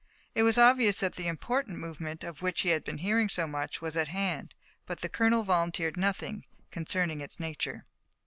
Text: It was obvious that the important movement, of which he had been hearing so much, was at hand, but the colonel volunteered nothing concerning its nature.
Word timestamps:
It 0.33 0.41
was 0.41 0.57
obvious 0.57 0.95
that 0.95 1.13
the 1.13 1.27
important 1.27 1.77
movement, 1.77 2.23
of 2.23 2.41
which 2.41 2.61
he 2.61 2.69
had 2.69 2.83
been 2.83 2.97
hearing 2.97 3.29
so 3.29 3.45
much, 3.45 3.83
was 3.83 3.95
at 3.95 4.07
hand, 4.07 4.55
but 4.87 5.01
the 5.01 5.09
colonel 5.09 5.43
volunteered 5.43 5.95
nothing 5.95 6.43
concerning 6.71 7.21
its 7.21 7.39
nature. 7.39 7.85